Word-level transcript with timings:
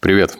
Привет! 0.00 0.38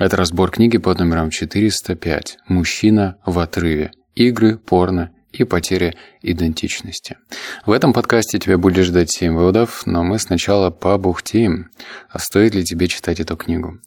Это 0.00 0.16
разбор 0.16 0.50
книги 0.50 0.78
под 0.78 0.98
номером 0.98 1.30
405 1.30 2.38
«Мужчина 2.48 3.18
в 3.24 3.38
отрыве. 3.38 3.92
Игры, 4.16 4.58
порно 4.58 5.12
и 5.30 5.44
потеря 5.44 5.94
идентичности». 6.22 7.16
В 7.64 7.70
этом 7.70 7.92
подкасте 7.92 8.40
тебя 8.40 8.58
будет 8.58 8.84
ждать 8.84 9.12
7 9.12 9.32
выводов, 9.32 9.86
но 9.86 10.02
мы 10.02 10.18
сначала 10.18 10.70
побухтим. 10.70 11.70
А 12.10 12.18
стоит 12.18 12.56
ли 12.56 12.64
тебе 12.64 12.88
читать 12.88 13.20
эту 13.20 13.36
книгу? 13.36 13.78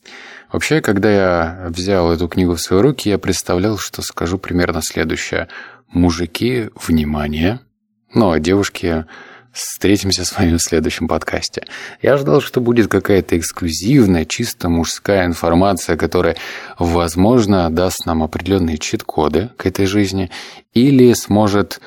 Вообще, 0.54 0.80
когда 0.80 1.12
я 1.12 1.68
взял 1.68 2.14
эту 2.14 2.30
книгу 2.30 2.56
в 2.56 2.62
свои 2.62 2.80
руки, 2.80 3.10
я 3.10 3.18
представлял, 3.18 3.78
что 3.78 4.02
скажу 4.02 4.38
примерно 4.38 4.82
следующее. 4.82 5.50
«Мужики, 5.90 6.70
внимание!» 6.88 7.60
Ну, 8.14 8.32
а 8.32 8.40
девушки 8.40 9.06
Встретимся 9.52 10.25
с 10.25 10.38
вами 10.38 10.57
в 10.57 10.61
следующем 10.61 11.07
подкасте. 11.07 11.66
Я 12.02 12.18
ждал, 12.18 12.39
что 12.39 12.61
будет 12.61 12.88
какая-то 12.88 13.38
эксклюзивная, 13.38 14.25
чисто 14.25 14.70
мужская 14.70 15.25
информация, 15.25 15.98
которая, 15.98 16.35
возможно, 16.77 17.70
даст 17.71 18.05
нам 18.05 18.21
определенные 18.21 18.77
чит-коды 18.77 19.49
к 19.57 19.66
этой 19.66 19.88
жизни 19.88 20.30
или 20.73 21.13
сможет 21.13 21.81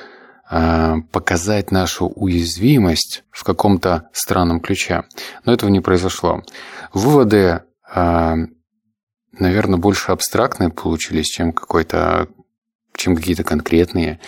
э, 0.51 0.95
показать 1.11 1.71
нашу 1.71 2.07
уязвимость 2.07 3.23
в 3.31 3.45
каком-то 3.45 4.09
странном 4.11 4.59
ключе. 4.59 5.03
Но 5.45 5.53
этого 5.53 5.69
не 5.69 5.79
произошло. 5.79 6.43
Выводы, 6.93 7.61
э, 7.95 8.35
наверное, 9.31 9.77
больше 9.77 10.11
абстрактные 10.11 10.69
получились, 10.69 11.27
чем 11.27 11.53
какой-то 11.53 12.27
чем 12.95 13.15
какие-то 13.15 13.43
конкретные. 13.43 14.19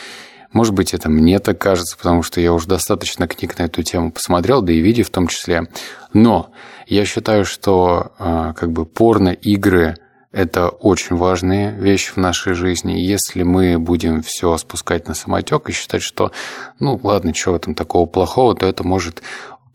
Может 0.56 0.74
быть, 0.74 0.94
это 0.94 1.10
мне 1.10 1.40
так 1.40 1.58
кажется, 1.58 1.98
потому 1.98 2.24
что 2.24 2.40
я 2.40 2.54
уже 2.54 2.66
достаточно 2.66 3.28
книг 3.28 3.60
на 3.60 3.64
эту 3.64 3.84
тему 3.84 4.14
посмотрел, 4.14 4.62
да 4.62 4.72
и 4.72 4.80
видео 4.80 5.04
в 5.04 5.10
том 5.10 5.28
числе. 5.28 5.68
Но 6.14 6.50
я 6.88 7.04
считаю, 7.04 7.44
что 7.44 8.14
а, 8.18 8.54
как 8.54 8.72
бы 8.72 8.86
порно-игры– 8.86 9.98
это 10.32 10.70
очень 10.70 11.18
важные 11.18 11.72
вещи 11.72 12.12
в 12.12 12.18
нашей 12.18 12.54
жизни. 12.54 12.94
Если 12.94 13.44
мы 13.44 13.78
будем 13.78 14.22
все 14.22 14.56
спускать 14.56 15.10
на 15.10 15.14
самотек 15.14 15.68
и 15.68 15.74
считать, 15.74 16.02
что, 16.02 16.32
ну 16.80 16.98
ладно, 17.04 17.34
что 17.34 17.52
в 17.52 17.56
этом 17.56 17.76
такого 17.76 18.06
плохого, 18.06 18.56
то 18.56 18.66
это 18.66 18.86
может 18.86 19.22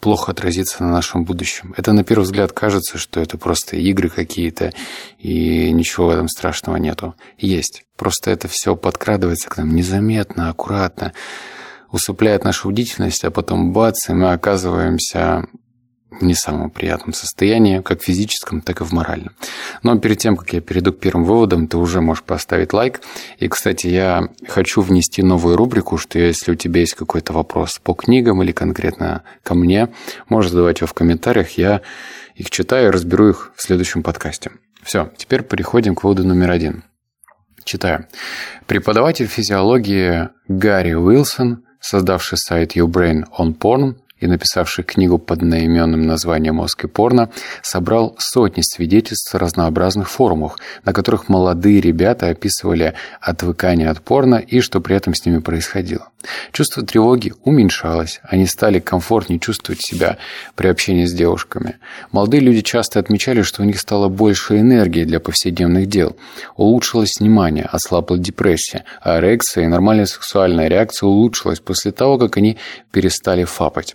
плохо 0.00 0.32
отразится 0.32 0.82
на 0.82 0.90
нашем 0.90 1.24
будущем. 1.24 1.74
Это 1.76 1.92
на 1.92 2.04
первый 2.04 2.24
взгляд 2.24 2.52
кажется, 2.52 2.98
что 2.98 3.20
это 3.20 3.38
просто 3.38 3.76
игры 3.76 4.08
какие-то, 4.08 4.72
и 5.18 5.70
ничего 5.70 6.06
в 6.06 6.10
этом 6.10 6.28
страшного 6.28 6.76
нету. 6.76 7.14
Есть. 7.38 7.84
Просто 7.96 8.30
это 8.30 8.48
все 8.48 8.76
подкрадывается 8.76 9.48
к 9.48 9.58
нам 9.58 9.74
незаметно, 9.74 10.48
аккуратно, 10.48 11.12
усыпляет 11.92 12.44
нашу 12.44 12.70
бдительность, 12.70 13.24
а 13.24 13.30
потом 13.30 13.72
бац, 13.72 14.08
и 14.08 14.12
мы 14.12 14.32
оказываемся 14.32 15.46
не 16.20 16.34
самом 16.34 16.70
приятном 16.70 17.12
состоянии, 17.12 17.80
как 17.80 18.02
физическом, 18.02 18.60
так 18.60 18.80
и 18.80 18.84
в 18.84 18.92
моральном. 18.92 19.34
Но 19.82 19.98
перед 19.98 20.18
тем, 20.18 20.36
как 20.36 20.52
я 20.52 20.60
перейду 20.60 20.92
к 20.92 21.00
первым 21.00 21.24
выводам, 21.24 21.68
ты 21.68 21.76
уже 21.76 22.00
можешь 22.00 22.22
поставить 22.22 22.72
лайк. 22.72 23.00
И, 23.38 23.48
кстати, 23.48 23.86
я 23.86 24.28
хочу 24.48 24.80
внести 24.80 25.22
новую 25.22 25.56
рубрику, 25.56 25.98
что 25.98 26.18
если 26.18 26.52
у 26.52 26.54
тебя 26.56 26.80
есть 26.80 26.94
какой-то 26.94 27.32
вопрос 27.32 27.78
по 27.78 27.94
книгам 27.94 28.42
или 28.42 28.52
конкретно 28.52 29.22
ко 29.42 29.54
мне, 29.54 29.88
можешь 30.28 30.50
задавать 30.50 30.80
его 30.80 30.88
в 30.88 30.94
комментариях, 30.94 31.50
я 31.58 31.80
их 32.34 32.50
читаю 32.50 32.88
и 32.88 32.90
разберу 32.90 33.28
их 33.28 33.52
в 33.56 33.62
следующем 33.62 34.02
подкасте. 34.02 34.50
Все, 34.82 35.10
теперь 35.16 35.42
переходим 35.42 35.94
к 35.94 36.04
выводу 36.04 36.26
номер 36.26 36.50
один. 36.50 36.84
Читаю. 37.64 38.06
Преподаватель 38.66 39.26
физиологии 39.26 40.28
Гарри 40.48 40.94
Уилсон, 40.94 41.64
создавший 41.80 42.38
сайт 42.38 42.76
YouBrain 42.76 43.24
on 43.38 43.56
Porn, 43.56 43.96
и 44.20 44.26
написавший 44.26 44.84
книгу 44.84 45.18
под 45.18 45.40
одноименным 45.40 46.06
названием 46.06 46.56
«Мозг 46.56 46.84
и 46.84 46.88
порно», 46.88 47.30
собрал 47.62 48.14
сотни 48.18 48.62
свидетельств 48.62 49.32
в 49.32 49.36
разнообразных 49.36 50.08
форумах, 50.10 50.58
на 50.84 50.92
которых 50.92 51.28
молодые 51.28 51.80
ребята 51.80 52.28
описывали 52.28 52.94
отвыкание 53.20 53.88
от 53.88 54.00
порно 54.02 54.36
и 54.36 54.60
что 54.60 54.80
при 54.80 54.96
этом 54.96 55.14
с 55.14 55.24
ними 55.24 55.38
происходило. 55.38 56.08
Чувство 56.52 56.84
тревоги 56.84 57.32
уменьшалось, 57.44 58.20
они 58.22 58.46
стали 58.46 58.78
комфортнее 58.78 59.38
чувствовать 59.38 59.80
себя 59.80 60.18
при 60.54 60.68
общении 60.68 61.06
с 61.06 61.14
девушками. 61.14 61.78
Молодые 62.12 62.42
люди 62.42 62.60
часто 62.60 63.00
отмечали, 63.00 63.42
что 63.42 63.62
у 63.62 63.64
них 63.64 63.80
стало 63.80 64.08
больше 64.08 64.58
энергии 64.58 65.04
для 65.04 65.18
повседневных 65.18 65.86
дел. 65.86 66.16
Улучшилось 66.56 67.20
внимание, 67.20 67.64
ослабла 67.64 68.18
депрессия, 68.18 68.84
а 69.00 69.18
эрекция 69.18 69.64
и 69.64 69.68
нормальная 69.68 70.06
сексуальная 70.06 70.68
реакция 70.68 71.06
улучшилась 71.06 71.60
после 71.60 71.90
того, 71.90 72.18
как 72.18 72.36
они 72.36 72.58
перестали 72.90 73.44
фапать. 73.44 73.94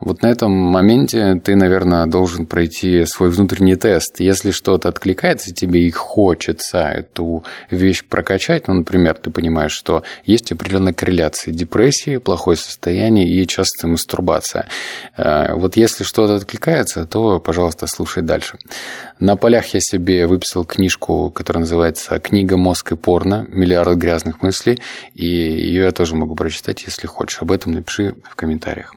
Вот 0.00 0.22
на 0.22 0.28
этом 0.28 0.50
моменте 0.50 1.40
ты, 1.44 1.54
наверное, 1.56 2.06
должен 2.06 2.46
пройти 2.46 3.04
свой 3.04 3.28
внутренний 3.30 3.76
тест. 3.76 4.20
Если 4.20 4.50
что-то 4.50 4.88
откликается 4.88 5.54
тебе 5.54 5.86
и 5.86 5.90
хочется 5.90 6.78
эту 6.78 7.44
вещь 7.70 8.04
прокачать, 8.04 8.66
ну, 8.66 8.74
например, 8.74 9.14
ты 9.14 9.30
понимаешь, 9.30 9.72
что 9.72 10.02
есть 10.24 10.50
определенная 10.52 10.94
корреляция 10.94 11.52
депрессии, 11.52 12.16
плохое 12.16 12.56
состояние 12.56 13.28
и 13.28 13.46
частая 13.46 13.90
мастурбация. 13.90 14.68
Э, 15.18 15.54
вот 15.54 15.76
если 15.76 16.02
что-то 16.04 16.36
откликается, 16.36 17.04
то, 17.04 17.38
пожалуйста, 17.38 17.86
слушай 17.86 18.22
дальше. 18.22 18.58
На 19.18 19.36
полях 19.36 19.66
я 19.74 19.80
себе 19.80 20.26
выписал 20.26 20.64
книжку, 20.64 21.30
которая 21.30 21.60
называется 21.60 22.18
«Книга 22.20 22.56
«Мозг 22.56 22.92
и 22.92 22.96
порно. 22.96 23.46
Миллиард 23.50 23.98
грязных 23.98 24.40
мыслей», 24.40 24.80
и 25.14 25.26
ее 25.26 25.84
я 25.84 25.92
тоже 25.92 26.14
могу 26.14 26.34
прочитать, 26.34 26.84
если 26.86 27.06
хочешь. 27.06 27.42
Об 27.42 27.52
этом 27.52 27.72
напиши 27.72 28.14
в 28.28 28.34
комментариях. 28.34 28.94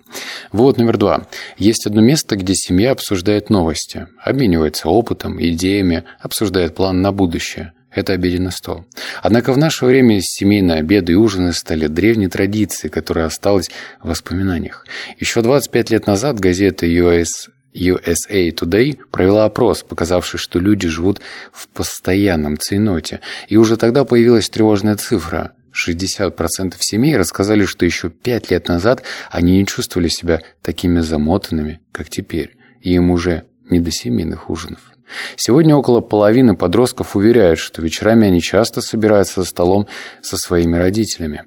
Вот 0.51 0.77
номер 0.77 0.92
два. 0.97 1.27
Есть 1.57 1.85
одно 1.85 2.01
место, 2.01 2.35
где 2.35 2.55
семья 2.55 2.91
обсуждает 2.91 3.49
новости, 3.49 4.07
обменивается 4.23 4.89
опытом, 4.89 5.41
идеями, 5.41 6.03
обсуждает 6.19 6.75
план 6.75 7.01
на 7.01 7.11
будущее. 7.11 7.73
Это 7.91 8.13
обеденный 8.13 8.51
стол. 8.51 8.85
Однако 9.21 9.53
в 9.53 9.57
наше 9.57 9.85
время 9.85 10.19
семейные 10.21 10.79
обеды 10.79 11.11
и 11.13 11.15
ужины 11.15 11.53
стали 11.53 11.87
древней 11.87 12.27
традицией, 12.27 12.91
которая 12.91 13.27
осталась 13.27 13.69
в 14.01 14.09
воспоминаниях. 14.09 14.85
Еще 15.19 15.41
25 15.41 15.91
лет 15.91 16.07
назад 16.07 16.39
газета 16.39 16.87
US 16.87 17.49
USA 17.75 18.51
Today 18.51 18.97
провела 19.11 19.45
опрос, 19.45 19.83
показавший, 19.83 20.39
что 20.39 20.59
люди 20.59 20.87
живут 20.87 21.21
в 21.51 21.67
постоянном 21.67 22.57
цейноте. 22.57 23.19
И 23.47 23.57
уже 23.57 23.77
тогда 23.77 24.05
появилась 24.05 24.49
тревожная 24.49 24.95
цифра. 24.95 25.53
60% 25.73 26.75
семей 26.79 27.17
рассказали, 27.17 27.65
что 27.65 27.85
еще 27.85 28.09
5 28.09 28.51
лет 28.51 28.67
назад 28.67 29.03
они 29.31 29.57
не 29.57 29.65
чувствовали 29.65 30.07
себя 30.07 30.41
такими 30.61 30.99
замотанными, 30.99 31.81
как 31.91 32.09
теперь. 32.09 32.55
И 32.81 32.93
им 32.93 33.11
уже 33.11 33.43
не 33.69 33.79
до 33.79 33.91
семейных 33.91 34.49
ужинов. 34.49 34.79
Сегодня 35.35 35.75
около 35.75 36.01
половины 36.01 36.55
подростков 36.55 37.15
уверяют, 37.15 37.59
что 37.59 37.81
вечерами 37.81 38.27
они 38.27 38.41
часто 38.41 38.81
собираются 38.81 39.41
за 39.41 39.47
столом 39.47 39.87
со 40.21 40.37
своими 40.37 40.77
родителями. 40.77 41.43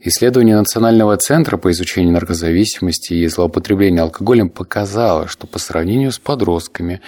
Исследование 0.00 0.56
Национального 0.56 1.16
центра 1.16 1.56
по 1.56 1.70
изучению 1.72 2.12
наркозависимости 2.12 3.14
и 3.14 3.26
злоупотребления 3.26 4.02
алкоголем 4.02 4.48
показало, 4.48 5.26
что 5.26 5.46
по 5.46 5.58
сравнению 5.58 6.12
с 6.12 6.18
подростками, 6.18 7.00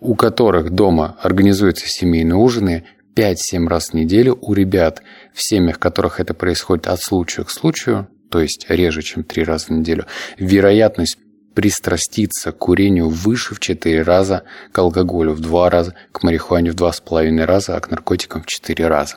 у 0.00 0.14
которых 0.14 0.70
дома 0.70 1.18
организуются 1.20 1.86
семейные 1.86 2.36
ужины, 2.36 2.84
5-7 3.14 3.66
раз 3.66 3.90
в 3.90 3.94
неделю 3.94 4.38
у 4.40 4.54
ребят, 4.54 5.02
в 5.34 5.42
семьях, 5.42 5.76
в 5.76 5.80
которых 5.80 6.20
это 6.20 6.34
происходит 6.34 6.86
от 6.86 7.00
случая 7.02 7.44
к 7.44 7.50
случаю, 7.50 8.08
то 8.30 8.40
есть 8.40 8.66
реже, 8.68 9.02
чем 9.02 9.24
3 9.24 9.44
раза 9.44 9.66
в 9.66 9.70
неделю, 9.70 10.06
вероятность 10.38 11.18
пристраститься 11.54 12.52
к 12.52 12.58
курению 12.58 13.08
выше 13.08 13.54
в 13.54 13.60
4 13.60 14.02
раза, 14.02 14.44
к 14.72 14.78
алкоголю 14.78 15.32
в 15.32 15.40
2 15.40 15.70
раза, 15.70 15.94
к 16.12 16.22
марихуане 16.22 16.70
в 16.70 16.76
2,5 16.76 17.44
раза, 17.44 17.76
а 17.76 17.80
к 17.80 17.90
наркотикам 17.90 18.42
в 18.42 18.46
4 18.46 18.86
раза. 18.86 19.16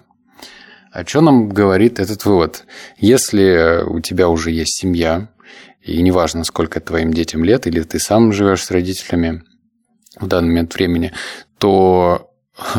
О 0.92 1.04
чем 1.06 1.26
нам 1.26 1.50
говорит 1.50 2.00
этот 2.00 2.26
вывод? 2.26 2.66
Если 2.98 3.84
у 3.84 4.00
тебя 4.00 4.30
уже 4.30 4.52
есть 4.52 4.80
семья, 4.80 5.30
и 5.82 6.02
неважно, 6.02 6.44
сколько 6.44 6.80
твоим 6.80 7.14
детям 7.14 7.44
лет, 7.44 7.68
или 7.68 7.82
ты 7.82 8.00
сам 8.00 8.32
живешь 8.32 8.64
с 8.64 8.72
родителями 8.72 9.44
в 10.20 10.28
данный 10.28 10.50
момент 10.50 10.76
времени, 10.76 11.12
то 11.58 12.33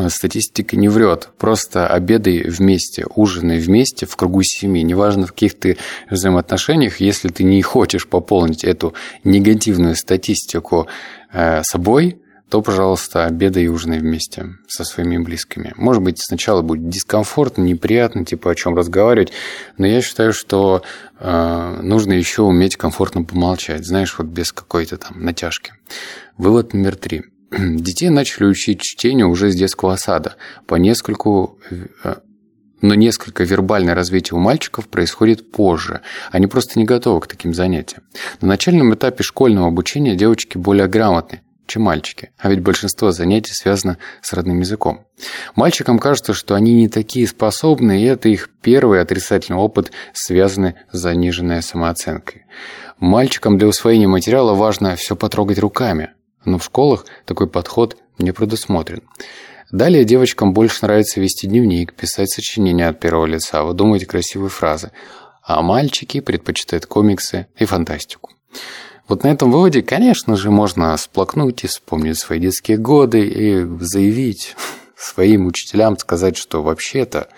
статистика 0.08 0.76
не 0.76 0.88
врет. 0.88 1.30
Просто 1.38 1.86
обедай 1.86 2.42
вместе, 2.42 3.06
ужинай 3.14 3.58
вместе 3.58 4.06
в 4.06 4.16
кругу 4.16 4.42
семьи. 4.42 4.82
Неважно, 4.82 5.26
в 5.26 5.32
каких 5.32 5.54
ты 5.54 5.76
взаимоотношениях, 6.10 7.00
если 7.00 7.28
ты 7.28 7.44
не 7.44 7.60
хочешь 7.62 8.06
пополнить 8.06 8.64
эту 8.64 8.94
негативную 9.24 9.96
статистику 9.96 10.86
э, 11.32 11.62
собой, 11.64 12.20
то, 12.50 12.62
пожалуйста, 12.62 13.24
обедай 13.24 13.64
и 13.64 13.68
ужинай 13.68 13.98
вместе 13.98 14.50
со 14.68 14.84
своими 14.84 15.18
близкими. 15.18 15.72
Может 15.76 16.02
быть, 16.02 16.22
сначала 16.22 16.62
будет 16.62 16.88
дискомфортно, 16.88 17.62
неприятно, 17.62 18.24
типа 18.24 18.52
о 18.52 18.54
чем 18.54 18.76
разговаривать, 18.76 19.32
но 19.76 19.86
я 19.86 20.00
считаю, 20.00 20.32
что 20.32 20.82
э, 21.18 21.80
нужно 21.82 22.12
еще 22.12 22.42
уметь 22.42 22.76
комфортно 22.76 23.24
помолчать, 23.24 23.84
знаешь, 23.84 24.14
вот 24.18 24.28
без 24.28 24.52
какой-то 24.52 24.98
там 24.98 25.24
натяжки. 25.24 25.72
Вывод 26.36 26.74
номер 26.74 26.94
три– 26.94 27.24
Детей 27.50 28.10
начали 28.10 28.44
учить 28.44 28.80
чтению 28.82 29.28
уже 29.28 29.50
с 29.50 29.54
детского 29.54 29.96
сада. 29.96 30.36
По 30.66 30.76
нескольку 30.76 31.58
э, 31.70 32.14
но 32.84 32.94
несколько 32.94 33.44
вербальное 33.44 33.94
развитие 33.94 34.36
у 34.36 34.40
мальчиков 34.40 34.88
происходит 34.88 35.50
позже. 35.50 36.02
Они 36.30 36.46
просто 36.46 36.78
не 36.78 36.84
готовы 36.84 37.22
к 37.22 37.26
таким 37.26 37.54
занятиям. 37.54 38.02
На 38.42 38.48
начальном 38.48 38.92
этапе 38.92 39.22
школьного 39.22 39.68
обучения 39.68 40.14
девочки 40.14 40.58
более 40.58 40.86
грамотны, 40.86 41.40
чем 41.66 41.82
мальчики, 41.82 42.32
а 42.36 42.50
ведь 42.50 42.60
большинство 42.60 43.10
занятий 43.10 43.54
связано 43.54 43.96
с 44.20 44.34
родным 44.34 44.60
языком. 44.60 45.06
Мальчикам 45.56 45.98
кажется, 45.98 46.34
что 46.34 46.54
они 46.54 46.74
не 46.74 46.88
такие 46.88 47.26
способные, 47.26 48.02
и 48.02 48.06
это 48.06 48.28
их 48.28 48.50
первый 48.60 49.00
отрицательный 49.00 49.58
опыт, 49.58 49.90
связанный 50.12 50.74
с 50.92 50.98
заниженной 50.98 51.62
самооценкой. 51.62 52.44
Мальчикам 52.98 53.56
для 53.56 53.68
усвоения 53.68 54.08
материала 54.08 54.52
важно 54.52 54.94
все 54.96 55.16
потрогать 55.16 55.58
руками, 55.58 56.10
но 56.44 56.58
в 56.58 56.64
школах 56.64 57.06
такой 57.24 57.48
подход 57.48 57.96
не 58.18 58.32
предусмотрен. 58.32 59.02
Далее 59.70 60.04
девочкам 60.04 60.52
больше 60.52 60.80
нравится 60.82 61.20
вести 61.20 61.46
дневник, 61.46 61.94
писать 61.94 62.30
сочинения 62.30 62.88
от 62.88 63.00
первого 63.00 63.26
лица, 63.26 63.64
выдумывать 63.64 64.06
красивые 64.06 64.50
фразы, 64.50 64.92
а 65.42 65.62
мальчики 65.62 66.20
предпочитают 66.20 66.86
комиксы 66.86 67.48
и 67.58 67.64
фантастику. 67.64 68.30
Вот 69.08 69.24
на 69.24 69.28
этом 69.28 69.50
выводе, 69.50 69.82
конечно 69.82 70.36
же, 70.36 70.50
можно 70.50 70.96
сплакнуть 70.96 71.64
и 71.64 71.66
вспомнить 71.66 72.18
свои 72.18 72.38
детские 72.38 72.78
годы 72.78 73.26
и 73.26 73.64
заявить 73.80 74.54
своим 74.96 75.46
учителям, 75.46 75.98
сказать, 75.98 76.36
что 76.36 76.62
вообще-то, 76.62 77.28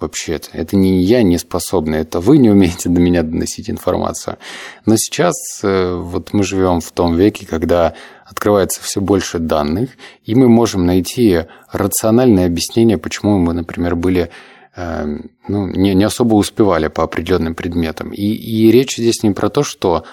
вообще-то, 0.00 0.48
это 0.52 0.76
не 0.76 1.02
я 1.02 1.22
не 1.22 1.38
способный, 1.38 1.98
это 1.98 2.20
вы 2.20 2.38
не 2.38 2.50
умеете 2.50 2.88
до 2.88 3.00
меня 3.00 3.22
доносить 3.22 3.70
информацию. 3.70 4.38
Но 4.86 4.96
сейчас 4.96 5.34
э, 5.62 5.94
вот 5.94 6.32
мы 6.32 6.42
живем 6.42 6.80
в 6.80 6.90
том 6.92 7.16
веке, 7.16 7.46
когда 7.46 7.94
открывается 8.24 8.82
все 8.82 9.00
больше 9.00 9.38
данных, 9.38 9.90
и 10.24 10.34
мы 10.34 10.48
можем 10.48 10.86
найти 10.86 11.44
рациональное 11.72 12.46
объяснение, 12.46 12.98
почему 12.98 13.38
мы, 13.38 13.52
например, 13.52 13.96
были 13.96 14.30
э, 14.76 15.06
ну, 15.48 15.66
не, 15.66 15.94
не 15.94 16.04
особо 16.04 16.34
успевали 16.34 16.88
по 16.88 17.02
определенным 17.02 17.54
предметам. 17.54 18.10
И, 18.10 18.22
и 18.22 18.70
речь 18.70 18.96
здесь 18.96 19.22
не 19.22 19.32
про 19.32 19.48
то, 19.48 19.62
что 19.62 20.04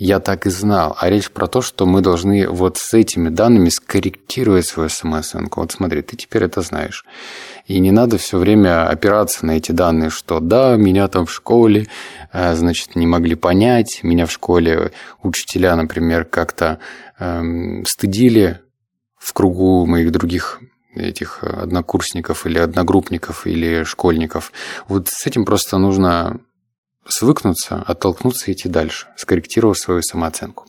я 0.00 0.18
так 0.18 0.46
и 0.46 0.50
знал. 0.50 0.96
А 0.98 1.10
речь 1.10 1.30
про 1.30 1.46
то, 1.46 1.60
что 1.60 1.84
мы 1.84 2.00
должны 2.00 2.48
вот 2.48 2.78
с 2.78 2.94
этими 2.94 3.28
данными 3.28 3.68
скорректировать 3.68 4.66
свою 4.66 4.88
самооценку. 4.88 5.60
Вот 5.60 5.72
смотри, 5.72 6.00
ты 6.00 6.16
теперь 6.16 6.44
это 6.44 6.62
знаешь. 6.62 7.04
И 7.66 7.78
не 7.78 7.90
надо 7.90 8.16
все 8.16 8.38
время 8.38 8.88
опираться 8.88 9.44
на 9.44 9.58
эти 9.58 9.72
данные, 9.72 10.08
что 10.08 10.40
да, 10.40 10.76
меня 10.76 11.06
там 11.08 11.26
в 11.26 11.32
школе, 11.32 11.86
э, 12.32 12.54
значит, 12.54 12.96
не 12.96 13.06
могли 13.06 13.34
понять, 13.34 14.00
меня 14.02 14.24
в 14.24 14.32
школе 14.32 14.92
учителя, 15.22 15.76
например, 15.76 16.24
как-то 16.24 16.78
эм, 17.18 17.84
стыдили 17.84 18.58
в 19.18 19.34
кругу 19.34 19.84
моих 19.84 20.12
других 20.12 20.60
этих 20.94 21.44
однокурсников 21.44 22.46
или 22.46 22.58
одногруппников 22.58 23.46
или 23.46 23.84
школьников. 23.84 24.50
Вот 24.88 25.08
с 25.08 25.26
этим 25.26 25.44
просто 25.44 25.76
нужно 25.76 26.40
свыкнуться, 27.10 27.82
оттолкнуться 27.86 28.50
и 28.50 28.54
идти 28.54 28.68
дальше, 28.68 29.08
скорректировав 29.16 29.78
свою 29.78 30.02
самооценку. 30.02 30.66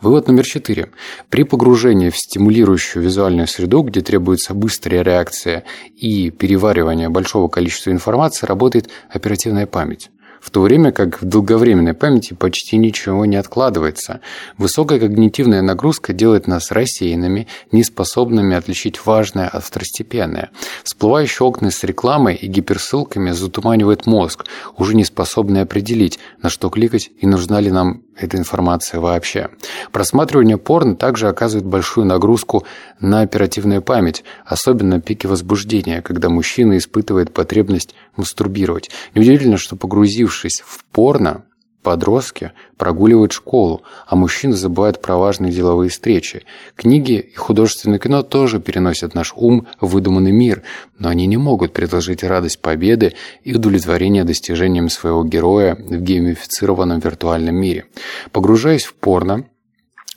Вывод 0.00 0.28
номер 0.28 0.44
четыре. 0.44 0.90
При 1.30 1.44
погружении 1.44 2.10
в 2.10 2.16
стимулирующую 2.16 3.02
визуальную 3.02 3.46
среду, 3.46 3.82
где 3.82 4.00
требуется 4.00 4.54
быстрая 4.54 5.02
реакция 5.02 5.64
и 5.96 6.30
переваривание 6.30 7.08
большого 7.08 7.48
количества 7.48 7.90
информации, 7.90 8.46
работает 8.46 8.88
оперативная 9.10 9.66
память 9.66 10.10
в 10.40 10.50
то 10.50 10.60
время 10.60 10.92
как 10.92 11.20
в 11.20 11.24
долговременной 11.24 11.94
памяти 11.94 12.34
почти 12.34 12.76
ничего 12.76 13.24
не 13.24 13.36
откладывается. 13.36 14.20
Высокая 14.58 15.00
когнитивная 15.00 15.62
нагрузка 15.62 16.12
делает 16.12 16.46
нас 16.46 16.70
рассеянными, 16.70 17.48
неспособными 17.72 18.56
отличить 18.56 19.04
важное 19.04 19.48
от 19.48 19.64
второстепенное. 19.64 20.50
Всплывающие 20.84 21.46
окна 21.46 21.70
с 21.70 21.82
рекламой 21.84 22.36
и 22.36 22.46
гиперссылками 22.46 23.32
затуманивает 23.32 24.06
мозг, 24.06 24.46
уже 24.76 24.94
не 24.94 25.04
способный 25.04 25.62
определить, 25.62 26.18
на 26.42 26.48
что 26.48 26.70
кликать 26.70 27.10
и 27.18 27.26
нужна 27.26 27.60
ли 27.60 27.70
нам 27.70 28.02
эта 28.16 28.38
информация 28.38 28.98
вообще. 29.00 29.50
Просматривание 29.92 30.56
порно 30.56 30.96
также 30.96 31.28
оказывает 31.28 31.66
большую 31.66 32.06
нагрузку 32.06 32.64
на 32.98 33.20
оперативную 33.20 33.82
память, 33.82 34.24
особенно 34.46 35.02
пике 35.02 35.28
возбуждения, 35.28 36.00
когда 36.00 36.30
мужчина 36.30 36.78
испытывает 36.78 37.34
потребность 37.34 37.94
мастурбировать. 38.16 38.90
Неудивительно, 39.14 39.58
что 39.58 39.76
погрузившись 39.76 40.35
в 40.44 40.84
порно, 40.92 41.44
Подростки 41.86 42.50
прогуливают 42.78 43.30
школу, 43.30 43.82
а 44.08 44.16
мужчины 44.16 44.54
забывают 44.54 45.00
про 45.00 45.16
важные 45.18 45.52
деловые 45.52 45.88
встречи. 45.88 46.42
Книги 46.74 47.12
и 47.12 47.36
художественное 47.36 48.00
кино 48.00 48.24
тоже 48.24 48.58
переносят 48.58 49.14
наш 49.14 49.32
ум 49.36 49.68
в 49.80 49.90
выдуманный 49.90 50.32
мир, 50.32 50.64
но 50.98 51.10
они 51.10 51.26
не 51.26 51.36
могут 51.36 51.72
предложить 51.72 52.24
радость 52.24 52.60
победы 52.60 53.14
и 53.44 53.54
удовлетворение 53.54 54.24
достижением 54.24 54.88
своего 54.88 55.22
героя 55.22 55.76
в 55.76 56.00
геймифицированном 56.00 56.98
виртуальном 56.98 57.54
мире. 57.54 57.84
Погружаясь 58.32 58.84
в 58.84 58.94
порно, 58.94 59.44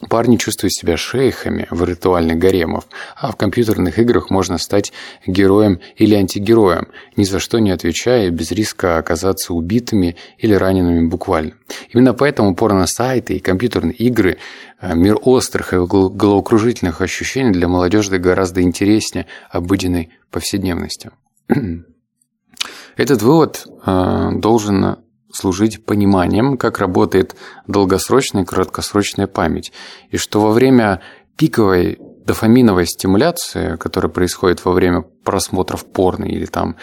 Парни 0.07 0.37
чувствуют 0.37 0.73
себя 0.73 0.95
шейхами 0.95 1.67
в 1.69 1.83
ритуальных 1.83 2.37
гаремов, 2.37 2.85
а 3.17 3.33
в 3.33 3.35
компьютерных 3.35 3.99
играх 3.99 4.29
можно 4.29 4.57
стать 4.57 4.93
героем 5.27 5.81
или 5.97 6.15
антигероем, 6.15 6.87
ни 7.17 7.25
за 7.25 7.39
что 7.39 7.59
не 7.59 7.71
отвечая 7.71 8.29
без 8.29 8.51
риска 8.51 8.97
оказаться 8.97 9.53
убитыми 9.53 10.15
или 10.37 10.53
ранеными 10.53 11.05
буквально. 11.07 11.55
Именно 11.93 12.13
поэтому 12.13 12.55
порно-сайты 12.55 13.35
и 13.35 13.39
компьютерные 13.39 13.95
игры 13.95 14.37
э, 14.79 14.95
мир 14.95 15.17
острых 15.21 15.73
и 15.73 15.77
головокружительных 15.77 17.01
ощущений 17.01 17.51
для 17.51 17.67
молодежи 17.67 18.17
гораздо 18.19 18.61
интереснее 18.61 19.25
обыденной 19.51 20.11
повседневности. 20.31 21.11
Этот 22.95 23.21
вывод 23.21 23.65
э, 23.85 24.29
должен 24.35 24.97
служить 25.31 25.85
пониманием, 25.85 26.57
как 26.57 26.79
работает 26.79 27.35
долгосрочная 27.67 28.43
и 28.43 28.45
краткосрочная 28.45 29.27
память, 29.27 29.71
и 30.09 30.17
что 30.17 30.41
во 30.41 30.51
время 30.51 31.01
пиковой 31.37 31.99
дофаминовой 32.25 32.85
стимуляции, 32.85 33.75
которая 33.77 34.11
происходит 34.11 34.63
во 34.65 34.71
время 34.71 35.01
просмотров 35.23 35.85
порно 35.85 36.25
или 36.25 36.45
там 36.45 36.75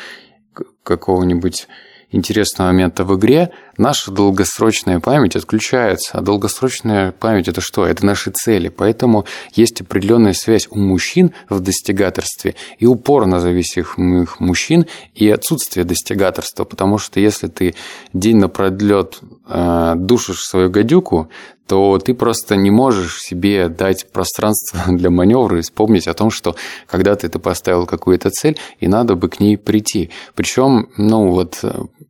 какого-нибудь 0.82 1.68
интересного 2.16 2.68
момента 2.68 3.04
в 3.04 3.16
игре, 3.16 3.50
наша 3.76 4.10
долгосрочная 4.10 5.00
память 5.00 5.36
отключается. 5.36 6.18
А 6.18 6.20
долгосрочная 6.20 7.12
память– 7.12 7.48
это 7.48 7.60
что? 7.60 7.86
Это 7.86 8.04
наши 8.04 8.30
цели. 8.30 8.68
Поэтому 8.68 9.26
есть 9.54 9.80
определенная 9.80 10.32
связь 10.32 10.66
у 10.70 10.78
мужчин 10.78 11.32
в 11.48 11.60
достигаторстве 11.60 12.56
и 12.78 12.86
упорно 12.86 13.38
зависимых 13.40 14.40
мужчин 14.40 14.86
и 15.14 15.30
отсутствие 15.30 15.84
достигаторства. 15.84 16.64
Потому 16.64 16.98
что 16.98 17.20
если 17.20 17.46
ты 17.46 17.74
день 18.12 18.38
напродлет 18.38 19.20
э, 19.48 19.92
душишь 19.96 20.40
свою 20.40 20.70
гадюку, 20.70 21.28
то 21.66 21.98
ты 21.98 22.14
просто 22.14 22.56
не 22.56 22.70
можешь 22.70 23.20
себе 23.20 23.68
дать 23.68 24.10
пространство 24.10 24.80
для 24.88 25.10
маневра 25.10 25.58
и 25.58 25.62
вспомнить 25.62 26.06
о 26.06 26.14
том, 26.14 26.30
что 26.30 26.56
когда-то 26.86 27.28
ты 27.28 27.38
поставил 27.38 27.86
какую-то 27.86 28.30
цель, 28.30 28.56
и 28.78 28.88
надо 28.88 29.16
бы 29.16 29.28
к 29.28 29.40
ней 29.40 29.56
прийти. 29.56 30.10
Причем, 30.34 30.88
ну 30.96 31.30
вот, 31.30 31.64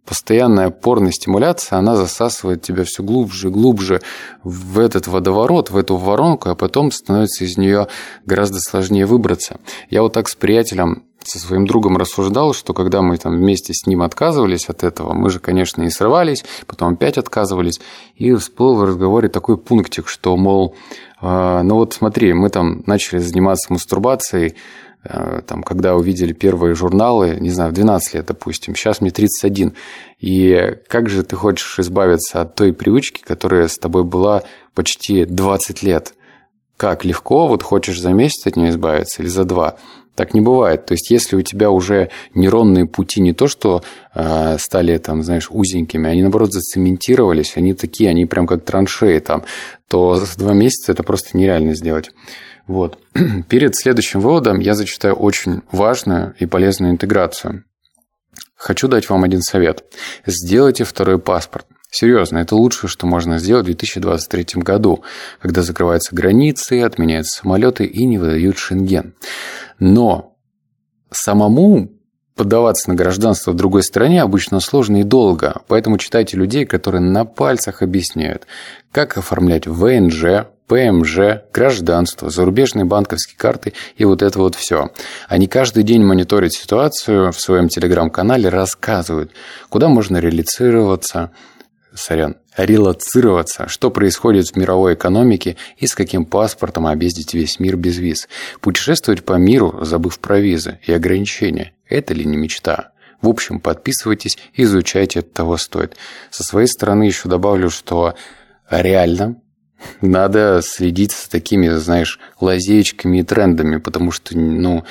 постоянная 0.05 0.71
порная 0.71 1.13
стимуляция, 1.13 1.79
она 1.79 1.97
засасывает 1.97 2.63
тебя 2.63 2.85
все 2.85 3.03
глубже 3.03 3.49
и 3.49 3.51
глубже 3.51 4.03
в 4.45 4.79
этот 4.79 5.07
водоворот, 5.07 5.71
в 5.71 5.77
эту 5.77 5.97
воронку, 5.97 6.51
а 6.51 6.55
потом 6.55 6.91
становится 6.93 7.45
из 7.45 7.57
нее 7.57 7.89
гораздо 8.25 8.61
сложнее 8.61 9.07
выбраться. 9.07 9.59
Я 9.91 10.03
вот 10.03 10.13
так 10.13 10.29
с 10.29 10.35
приятелем 10.35 11.05
со 11.27 11.39
своим 11.39 11.67
другом 11.67 11.97
рассуждал, 11.97 12.55
что 12.55 12.75
когда 12.75 13.03
мы 13.03 13.17
там 13.17 13.37
вместе 13.37 13.73
с 13.75 13.87
ним 13.87 14.03
отказывались 14.03 14.69
от 14.69 14.85
этого, 14.85 15.13
мы 15.13 15.31
же, 15.31 15.39
конечно, 15.39 15.83
и 15.83 15.91
срывались, 15.91 16.45
потом 16.67 16.95
опять 16.95 17.19
отказывались, 17.19 17.81
и 18.15 18.35
всплыл 18.35 18.77
в 18.77 18.85
разговоре 18.85 19.29
такой 19.29 19.59
пунктик, 19.59 20.09
что, 20.09 20.37
мол, 20.37 20.75
э, 21.21 21.63
ну 21.63 21.77
вот 21.77 21.95
смотри, 21.95 22.33
мы 22.33 22.49
там 22.51 22.83
начали 22.87 23.19
заниматься 23.19 23.73
мастурбацией, 23.73 24.55
э, 25.05 25.43
там, 25.47 25.63
когда 25.63 25.97
увидели 25.97 26.33
первые 26.33 26.75
журналы, 26.75 27.37
не 27.41 27.51
знаю, 27.51 27.71
в 27.71 27.75
12 27.75 28.15
лет, 28.15 28.27
допустим, 28.27 28.75
сейчас 28.75 29.01
мне 29.01 29.11
31, 29.11 29.75
и 30.19 30.79
как 30.89 31.09
же 31.09 31.23
ты 31.23 31.37
хочешь 31.37 31.79
избавиться 31.79 32.41
от 32.41 32.55
той 32.55 32.73
привычки, 32.73 33.23
которая 33.23 33.69
с 33.69 33.77
тобой 33.79 34.05
была 34.05 34.43
почти 34.75 35.25
20 35.25 35.83
лет? 35.83 36.15
Как 36.77 37.07
легко, 37.07 37.49
вот 37.49 37.63
хочешь 37.63 38.01
за 38.01 38.11
месяц 38.11 38.47
от 38.47 38.57
нее 38.57 38.69
избавиться 38.69 39.23
или 39.23 39.29
за 39.29 39.45
два? 39.45 39.77
Так 40.17 40.33
не 40.35 40.41
бывает. 40.41 40.87
То 40.87 40.93
есть, 40.93 41.11
если 41.11 41.37
у 41.37 41.43
тебя 41.43 41.71
уже 41.71 42.11
нейронные 42.35 42.87
пути 42.87 43.21
не 43.21 43.35
то, 43.35 43.49
что 43.49 43.83
э, 44.15 44.57
стали 44.59 44.97
там, 44.97 45.23
знаешь, 45.23 45.49
узенькими, 45.51 46.09
они 46.09 46.23
наоборот 46.23 46.53
зацементировались, 46.53 47.53
они 47.57 47.75
такие, 47.75 48.09
они 48.11 48.25
прям 48.25 48.47
как 48.47 48.65
траншеи 48.65 49.19
там, 49.19 49.45
то 49.89 50.17
за 50.17 50.39
два 50.39 50.55
месяца 50.55 50.93
это 50.93 51.03
просто 51.03 51.37
нереально 51.37 51.75
сделать. 51.75 52.11
Вот. 52.67 52.99
Перед 53.49 53.77
следующим 53.77 54.21
выводом 54.21 54.59
я 54.59 54.75
зачитаю 54.75 55.15
очень 55.15 55.61
важную 55.71 56.35
и 56.39 56.47
полезную 56.47 56.93
интеграцию. 56.93 57.65
Хочу 58.55 58.89
дать 58.89 59.09
вам 59.11 59.23
один 59.23 59.43
совет. 59.43 59.85
Сделайте 60.25 60.85
второй 60.85 61.19
паспорт. 61.19 61.67
Серьезно, 61.99 62.41
это 62.41 62.55
лучшее, 62.55 62.91
что 62.91 63.07
можно 63.07 63.39
сделать 63.39 63.63
в 63.63 63.69
2023 63.69 64.61
году, 64.61 65.03
когда 65.41 65.63
закрываются 65.63 66.15
границы, 66.15 66.83
отменяются 66.83 67.41
самолеты 67.41 67.87
и 67.87 68.05
не 68.05 68.19
выдают 68.19 68.59
шенген. 68.59 69.15
Но 69.79 70.37
самому 71.11 71.91
поддаваться 72.35 72.91
на 72.91 72.97
гражданство 72.97 73.53
в 73.53 73.57
другой 73.57 73.83
стране 73.83 74.21
обычно 74.21 74.61
сложно 74.61 75.01
и 75.01 75.05
долго, 75.05 75.63
поэтому 75.69 75.97
читайте 75.97 76.37
людей, 76.37 76.67
которые 76.67 77.01
на 77.01 77.25
пальцах 77.25 77.81
объясняют, 77.81 78.47
как 78.93 79.17
оформлять 79.17 79.67
ВНЖ, 79.67 80.49
ПМЖ, 80.67 81.45
гражданство, 81.51 82.29
зарубежные 82.29 82.85
банковские 82.85 83.39
карты 83.39 83.73
и 83.97 84.05
вот 84.05 84.21
это 84.21 84.39
вот 84.39 84.55
все. 84.55 84.91
Они 85.29 85.47
каждый 85.47 85.83
день 85.83 86.05
мониторят 86.05 86.53
ситуацию 86.53 87.33
в 87.33 87.41
своем 87.41 87.71
телеграм-канале, 87.71 88.51
рассказывают, 88.51 89.31
куда 89.71 89.89
можно 89.89 90.19
реалицироваться, 90.19 91.31
сорян, 91.97 92.37
релацироваться, 92.57 93.69
что 93.69 93.91
происходит 93.91 94.49
в 94.49 94.57
мировой 94.57 94.95
экономике 94.95 95.57
и 95.79 95.87
с 95.87 95.95
каким 95.95 96.25
паспортом 96.25 96.87
объездить 96.87 97.35
весь 97.35 97.59
мир 97.59 97.77
без 97.77 97.99
виз. 97.99 98.29
Путешествовать 98.61 99.25
по 99.25 99.35
миру, 99.35 99.79
забыв 99.83 100.19
про 100.21 100.39
визы 100.39 100.79
и 100.87 100.93
ограничения– 100.93 101.73
это 101.89 102.15
ли 102.15 102.25
не 102.25 102.37
мечта? 102.37 102.91
В 103.23 103.29
общем, 103.29 103.61
подписывайтесь, 103.61 104.39
изучайте, 104.55 105.21
это 105.21 105.31
того 105.31 105.57
стоит. 105.57 105.97
Со 106.31 106.45
своей 106.45 106.69
стороны 106.69 107.05
еще 107.05 107.29
добавлю, 107.29 107.71
что 107.71 108.15
реально 108.71 109.41
надо 110.01 110.61
следить 110.63 111.13
с 111.13 111.29
такими, 111.29 111.69
знаешь, 111.69 112.19
лазеечками 112.41 113.19
и 113.19 113.23
трендами, 113.23 113.77
потому 113.79 114.11
что, 114.11 114.37
ну, 114.37 114.85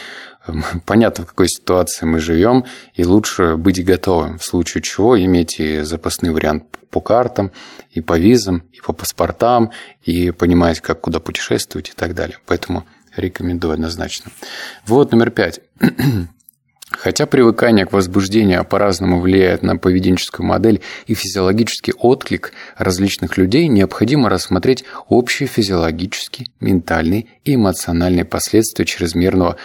понятно, 0.85 1.25
в 1.25 1.27
какой 1.27 1.47
ситуации 1.47 2.05
мы 2.05 2.19
живем, 2.19 2.65
и 2.93 3.03
лучше 3.03 3.55
быть 3.55 3.83
готовым, 3.83 4.37
в 4.37 4.43
случае 4.43 4.81
чего 4.81 5.19
иметь 5.19 5.59
и 5.59 5.81
запасный 5.81 6.31
вариант 6.31 6.65
по 6.89 7.01
картам, 7.01 7.51
и 7.91 8.01
по 8.01 8.17
визам, 8.17 8.63
и 8.71 8.79
по 8.79 8.93
паспортам, 8.93 9.71
и 10.03 10.31
понимать, 10.31 10.79
как 10.79 11.01
куда 11.01 11.19
путешествовать 11.19 11.89
и 11.89 11.93
так 11.93 12.13
далее. 12.13 12.37
Поэтому 12.45 12.85
рекомендую 13.15 13.73
однозначно. 13.73 14.31
Вот 14.85 15.11
номер 15.11 15.31
пять. 15.31 15.59
Хотя 16.91 17.25
привыкание 17.25 17.85
к 17.85 17.91
возбуждению 17.91 18.63
по-разному 18.63 19.19
влияет 19.19 19.63
на 19.63 19.75
поведенческую 19.75 20.45
модель 20.45 20.81
и 21.07 21.15
физиологический 21.15 21.93
отклик 21.93 22.53
различных 22.77 23.37
людей, 23.37 23.67
необходимо 23.67 24.29
рассмотреть 24.29 24.85
общие 25.09 25.47
физиологические, 25.47 26.47
ментальные 26.61 27.25
и 27.43 27.55
эмоциональные 27.55 28.23
последствия 28.23 28.85
чрезмерного 28.85 29.57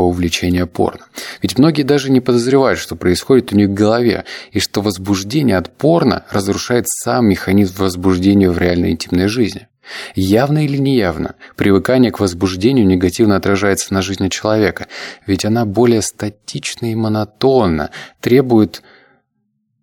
увлечения 0.00 0.66
порно. 0.66 1.06
Ведь 1.40 1.58
многие 1.58 1.82
даже 1.82 2.10
не 2.10 2.20
подозревают, 2.20 2.78
что 2.78 2.96
происходит 2.96 3.52
у 3.52 3.56
них 3.56 3.68
в 3.68 3.74
голове, 3.74 4.24
и 4.50 4.60
что 4.60 4.80
возбуждение 4.80 5.56
от 5.56 5.76
порно 5.76 6.24
разрушает 6.30 6.86
сам 6.88 7.26
механизм 7.26 7.82
возбуждения 7.82 8.50
в 8.50 8.58
реальной 8.58 8.90
интимной 8.90 9.28
жизни. 9.28 9.68
Явно 10.14 10.64
или 10.64 10.76
неявно, 10.76 11.34
привыкание 11.56 12.12
к 12.12 12.20
возбуждению 12.20 12.86
негативно 12.86 13.36
отражается 13.36 13.92
на 13.92 14.00
жизни 14.00 14.28
человека, 14.28 14.86
ведь 15.26 15.44
она 15.44 15.64
более 15.64 16.02
статична 16.02 16.92
и 16.92 16.94
монотонна, 16.94 17.90
требует 18.20 18.82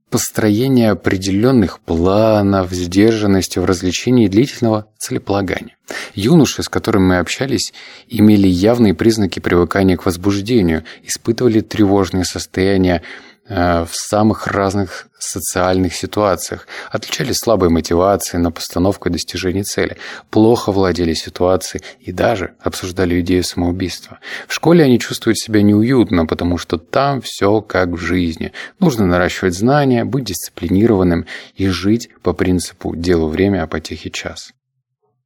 построения 0.10 0.92
определенных 0.92 1.80
планов, 1.80 2.72
сдержанности 2.72 3.60
в 3.60 3.66
развлечении 3.66 4.28
длительного 4.28 4.88
целеполагания. 4.98 5.76
Юноши, 6.14 6.64
с 6.64 6.70
которыми 6.70 7.04
мы 7.04 7.18
общались, 7.18 7.74
имели 8.08 8.48
явные 8.48 8.94
признаки 8.94 9.40
привыкания 9.40 9.98
к 9.98 10.06
возбуждению, 10.06 10.84
испытывали 11.04 11.62
тревожные 11.62 12.26
состояния, 12.26 13.02
в 13.50 13.90
самых 13.92 14.48
разных 14.48 15.08
социальных 15.18 15.96
ситуациях, 15.96 16.68
отличались 16.92 17.38
слабой 17.38 17.70
мотивацией 17.70 18.42
на 18.42 18.52
постановку 18.52 19.10
и 19.10 19.12
достижение 19.12 19.64
цели, 19.64 19.98
плохо 20.30 20.72
владели 20.72 21.14
ситуацией 21.14 21.84
и 22.00 22.12
даже 22.12 22.54
обсуждали 22.62 23.20
идею 23.22 23.44
самоубийства. 23.44 24.20
В 24.48 24.54
школе 24.54 24.84
они 24.84 25.00
чувствуют 25.00 25.40
себя 25.40 25.62
неуютно, 25.62 26.26
потому 26.26 26.58
что 26.58 26.78
там 26.78 27.22
все 27.22 27.62
как 27.62 27.90
в 27.90 27.98
жизни. 27.98 28.54
Нужно 28.80 29.06
наращивать 29.06 29.56
знания, 29.56 30.06
быть 30.06 30.26
дисциплинированным 30.26 31.26
и 31.56 31.68
жить 31.68 32.10
по 32.22 32.34
принципу 32.34 32.96
«делу 32.96 33.28
время, 33.28 33.64
а 33.64 33.68
потехе 33.68 34.10
час». 34.12 34.54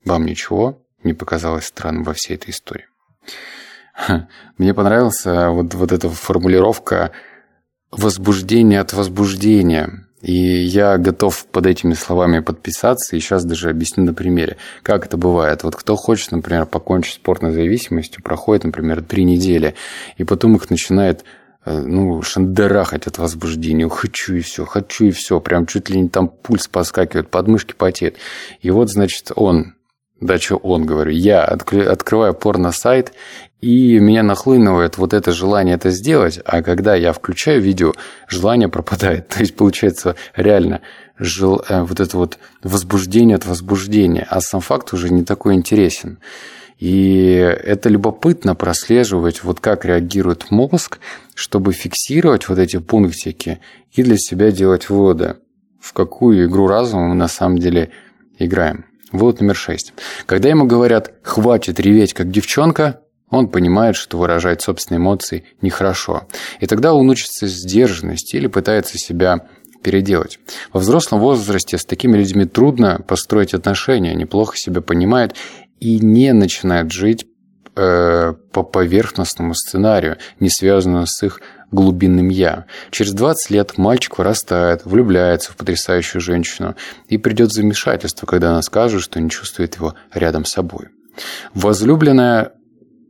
Вам 0.06 0.25
ничего 0.25 0.80
не 1.03 1.13
показалось 1.13 1.65
странным 1.65 2.03
во 2.03 2.13
всей 2.13 2.36
этой 2.36 2.51
истории? 2.51 2.86
Мне 4.58 4.74
понравилась 4.74 5.24
вот, 5.25 5.74
вот 5.75 5.92
эта 5.92 6.10
формулировка 6.10 7.12
возбуждение 7.98 8.80
от 8.80 8.94
возбуждения. 8.94 10.06
И 10.22 10.32
я 10.32 10.98
готов 10.98 11.46
под 11.48 11.66
этими 11.66 11.94
словами 11.94 12.40
подписаться, 12.40 13.16
и 13.16 13.20
сейчас 13.20 13.44
даже 13.44 13.70
объясню 13.70 14.06
на 14.06 14.14
примере, 14.14 14.56
как 14.82 15.06
это 15.06 15.18
бывает. 15.18 15.64
Вот 15.64 15.76
кто 15.76 15.98
хочет, 15.98 16.32
например, 16.32 16.66
покончить 16.66 17.16
с 17.16 17.16
спортной 17.16 17.52
зависимостью, 17.52 18.24
проходит, 18.24 18.64
например, 18.64 19.04
три 19.04 19.26
недели, 19.26 19.76
и 20.18 20.24
потом 20.24 20.56
их 20.56 20.70
начинает 20.70 21.26
э, 21.66 21.78
ну, 21.78 22.22
шандерахать 22.22 23.06
от 23.06 23.18
возбуждения. 23.18 23.90
Хочу 23.90 24.36
и 24.36 24.40
все, 24.40 24.66
хочу 24.66 25.06
и 25.06 25.12
все. 25.12 25.42
Прям 25.42 25.66
чуть 25.66 25.90
ли 25.90 26.00
не 26.00 26.08
там 26.08 26.30
пульс 26.30 26.70
поскакивает, 26.70 27.30
подмышки 27.30 27.74
потеют. 27.74 28.16
И 28.62 28.72
вот, 28.72 28.90
значит, 28.90 29.34
он, 29.36 29.74
да 30.25 30.39
что 30.39 30.58
он, 30.58 30.86
говорю, 30.86 31.12
я 31.12 31.44
открываю 31.44 32.34
порно-сайт, 32.34 33.13
и 33.62 34.00
меня 34.00 34.24
нахлынывает 34.24 34.98
вот 34.98 35.13
это 35.13 35.32
желание 35.32 35.75
это 35.75 35.89
сделать, 35.89 36.39
а 36.44 36.62
когда 36.62 36.96
я 36.96 37.13
включаю 37.13 37.62
видео, 37.62 37.94
желание 38.27 38.68
пропадает. 38.68 39.27
То 39.30 39.39
есть, 39.39 39.56
получается, 39.56 40.15
реально 40.36 40.82
жел... 41.18 41.63
Э, 41.70 41.84
вот 41.84 42.00
это 42.00 42.18
вот 42.18 42.39
возбуждение 42.62 43.36
от 43.36 43.46
возбуждения, 43.46 44.27
а 44.30 44.42
сам 44.42 44.60
факт 44.60 44.94
уже 44.94 45.10
не 45.10 45.24
такой 45.24 45.56
интересен. 45.56 46.20
И 46.77 47.36
это 47.36 47.88
любопытно 47.88 48.56
прослеживать, 48.56 49.44
вот 49.44 49.62
как 49.62 49.86
реагирует 49.86 50.51
мозг, 50.51 51.00
чтобы 51.34 51.72
фиксировать 51.72 52.50
вот 52.50 52.60
эти 52.60 52.80
пунктики 52.80 53.60
и 53.94 54.03
для 54.03 54.18
себя 54.18 54.51
делать 54.51 54.89
выводы, 54.89 55.38
в 55.80 55.94
какую 55.94 56.48
игру 56.48 56.68
разума 56.68 57.08
мы 57.08 57.15
на 57.15 57.30
самом 57.30 57.60
деле 57.60 57.92
играем. 58.39 58.86
Вывод 59.13 59.41
номер 59.41 59.55
шесть. 59.55 59.93
Когда 60.25 60.50
ему 60.50 60.65
говорят 60.65 61.13
«хватит 61.22 61.79
реветь, 61.79 62.13
как 62.13 62.32
девчонка», 62.32 63.00
он 63.29 63.48
понимает, 63.48 63.96
что 63.96 64.17
выражать 64.17 64.62
собственные 64.63 64.98
эмоции 65.00 65.46
нехорошо. 65.62 66.27
И 66.60 66.65
тогда 66.65 66.96
он 66.96 67.10
учится 67.10 67.48
сдержанности 67.48 68.36
или 68.36 68.48
пытается 68.48 68.98
себя 68.98 69.48
переделать. 69.84 70.39
Во 70.72 70.79
взрослом 70.79 71.20
возрасте 71.20 71.77
с 71.77 71.86
такими 71.86 72.17
людьми 72.17 72.46
трудно 72.46 73.03
построить 73.08 73.53
отношения, 73.53 74.15
неплохо 74.15 74.58
себя 74.58 74.82
понимает 74.82 75.36
и 75.79 76.00
не 76.00 76.34
начинает 76.34 76.91
жить 76.91 77.27
э, 77.75 78.34
по 78.51 78.63
поверхностному 78.63 79.53
сценарию, 79.53 80.17
не 80.39 80.50
связанному 80.50 81.05
с 81.05 81.22
их 81.22 81.39
глубинным 81.74 82.30
«я». 82.30 82.65
Через 82.92 83.13
20 83.13 83.51
лет 83.51 83.77
мальчик 83.77 84.18
вырастает, 84.18 84.86
влюбляется 84.86 85.51
в 85.51 85.58
потрясающую 85.58 86.22
женщину 86.22 86.75
и 87.08 87.18
придет 87.18 87.51
замешательство, 87.51 88.25
когда 88.25 88.51
она 88.51 88.62
скажет, 88.62 89.01
что 89.01 89.20
не 89.20 89.30
чувствует 89.30 89.75
его 89.75 89.96
рядом 90.13 90.46
с 90.46 90.51
собой. 90.51 90.89
Возлюбленная 91.53 92.53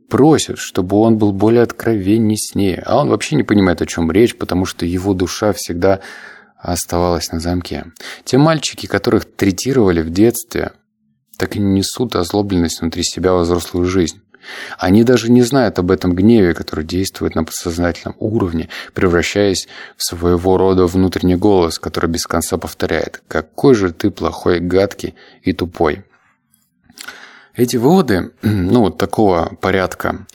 просит, 0.08 0.58
чтобы 0.58 0.96
он 0.98 1.18
был 1.18 1.32
более 1.32 1.62
откровенней 1.62 2.36
с 2.36 2.54
ней, 2.54 2.78
а 2.84 3.00
он 3.00 3.08
вообще 3.08 3.36
не 3.36 3.42
понимает, 3.42 3.82
о 3.82 3.86
чем 3.86 4.12
речь, 4.12 4.36
потому 4.36 4.64
что 4.64 4.86
его 4.86 5.14
душа 5.14 5.52
всегда 5.52 6.00
оставалась 6.56 7.30
на 7.32 7.40
замке. 7.40 7.86
Те 8.24 8.38
мальчики, 8.38 8.86
которых 8.86 9.24
третировали 9.24 10.02
в 10.02 10.10
детстве, 10.10 10.72
так 11.36 11.56
и 11.56 11.58
не 11.58 11.80
несут 11.80 12.16
озлобленность 12.16 12.80
внутри 12.80 13.02
себя 13.02 13.32
во 13.32 13.40
взрослую 13.40 13.86
жизнь. 13.86 14.20
Они 14.78 15.04
даже 15.04 15.30
не 15.30 15.42
знают 15.42 15.78
об 15.78 15.90
этом 15.90 16.14
гневе, 16.14 16.54
который 16.54 16.84
действует 16.84 17.34
на 17.34 17.44
подсознательном 17.44 18.16
уровне, 18.18 18.68
превращаясь 18.92 19.68
в 19.96 20.04
своего 20.04 20.56
рода 20.56 20.86
внутренний 20.86 21.36
голос, 21.36 21.78
который 21.78 22.10
без 22.10 22.26
конца 22.26 22.56
повторяет 22.58 23.22
«Какой 23.28 23.74
же 23.74 23.92
ты 23.92 24.10
плохой, 24.10 24.60
гадкий 24.60 25.14
и 25.42 25.52
тупой». 25.52 26.04
Эти 27.54 27.76
выводы, 27.76 28.32
ну, 28.42 28.90
такого 28.90 29.56
порядка, 29.60 30.26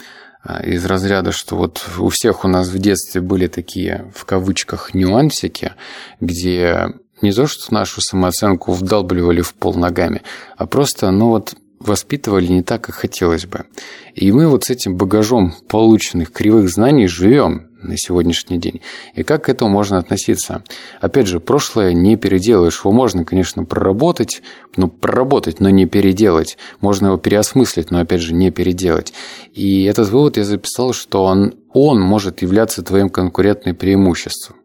а, 0.41 0.63
из 0.63 0.85
разряда, 0.85 1.31
что 1.31 1.57
вот 1.57 1.85
у 1.97 2.09
всех 2.09 2.45
у 2.45 2.47
нас 2.47 2.69
в 2.69 2.77
детстве 2.79 3.19
были 3.21 3.47
такие, 3.47 4.09
в 4.15 4.23
кавычках, 4.25 4.93
нюансики, 4.93 5.73
где 6.21 6.87
не 7.21 7.33
то, 7.33 7.47
что 7.47 7.73
нашу 7.73 7.99
самооценку 8.01 8.71
вдалбливали 8.71 9.41
в 9.41 9.53
пол 9.53 9.75
ногами, 9.75 10.21
а 10.55 10.65
просто, 10.65 11.11
ну 11.11 11.29
вот, 11.29 11.55
воспитывали 11.79 12.47
не 12.47 12.63
так, 12.63 12.81
как 12.81 12.95
хотелось 12.95 13.45
бы. 13.45 13.65
И 14.13 14.31
мы 14.31 14.47
вот 14.47 14.65
с 14.65 14.69
этим 14.69 14.95
багажом 14.95 15.53
полученных 15.67 16.31
кривых 16.31 16.69
знаний 16.69 17.07
живем 17.07 17.69
на 17.81 17.97
сегодняшний 17.97 18.57
день. 18.57 18.81
И 19.15 19.23
как 19.23 19.45
к 19.45 19.49
этому 19.49 19.71
можно 19.71 19.97
относиться? 19.97 20.63
Опять 20.99 21.27
же, 21.27 21.39
прошлое 21.39 21.93
не 21.93 22.17
переделаешь. 22.17 22.79
Его 22.79 22.91
можно, 22.91 23.23
конечно, 23.23 23.63
проработать, 23.63 24.41
ну, 24.75 24.89
проработать, 24.89 25.59
но 25.59 25.69
не 25.69 25.85
переделать. 25.85 26.57
Можно 26.81 27.07
его 27.07 27.17
переосмыслить, 27.17 27.91
но, 27.91 28.01
опять 28.01 28.21
же, 28.21 28.33
не 28.33 28.51
переделать. 28.51 29.13
И 29.53 29.83
этот 29.83 30.09
вывод 30.09 30.37
я 30.37 30.43
записал, 30.43 30.93
что 30.93 31.23
он, 31.23 31.55
он 31.73 32.01
может 32.01 32.41
являться 32.41 32.83
твоим 32.83 33.09
конкурентным 33.09 33.75
преимуществом. 33.75 34.57